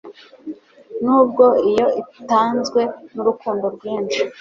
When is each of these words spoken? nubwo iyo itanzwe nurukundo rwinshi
nubwo 1.03 1.45
iyo 1.69 1.87
itanzwe 2.01 2.81
nurukundo 3.13 3.65
rwinshi 3.75 4.21